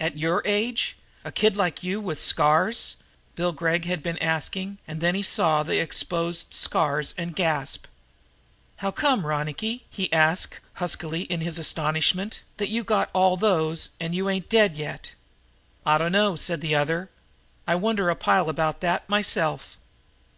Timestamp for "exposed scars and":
5.82-7.36